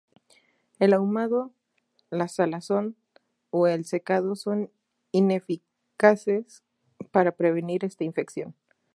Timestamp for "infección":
8.03-8.55